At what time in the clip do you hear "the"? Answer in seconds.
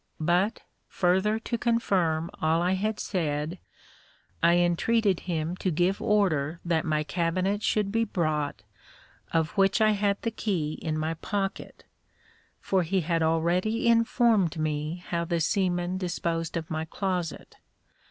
10.23-10.31, 15.23-15.39